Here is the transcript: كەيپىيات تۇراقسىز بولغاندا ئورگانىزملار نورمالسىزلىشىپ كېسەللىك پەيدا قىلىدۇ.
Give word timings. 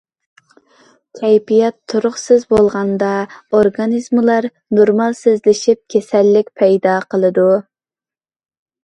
كەيپىيات 1.17 1.75
تۇراقسىز 1.93 2.47
بولغاندا 2.53 3.09
ئورگانىزملار 3.57 4.47
نورمالسىزلىشىپ 4.79 5.83
كېسەللىك 5.95 6.51
پەيدا 6.63 6.95
قىلىدۇ. 7.13 7.47